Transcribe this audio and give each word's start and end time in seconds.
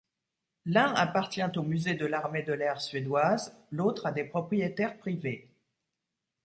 L'un 0.65 0.95
appartient 0.95 1.43
au 1.57 1.61
musée 1.61 1.93
de 1.93 2.07
l'armée 2.07 2.41
de 2.41 2.53
l'air 2.53 2.81
suédoise, 2.81 3.55
l'autre 3.69 4.07
à 4.07 4.11
des 4.11 4.23
propriétaires 4.23 4.97
privés. 4.97 5.47